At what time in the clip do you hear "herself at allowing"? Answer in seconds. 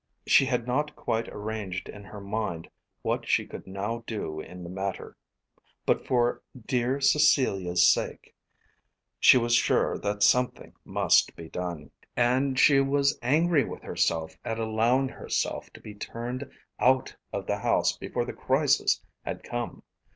13.83-15.09